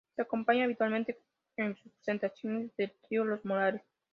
Se 0.15 0.23
acompaña 0.23 0.63
habitualmente 0.63 1.21
en 1.57 1.75
sus 1.75 1.91
presentaciones 1.91 2.75
del 2.75 2.91
Trío 3.07 3.23
Los 3.23 3.45
Morales. 3.45 3.83